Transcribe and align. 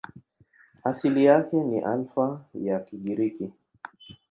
Asili 0.83 1.25
yake 1.25 1.55
ni 1.63 1.79
Alfa 1.79 2.45
ya 2.55 2.79
Kigiriki. 2.79 3.51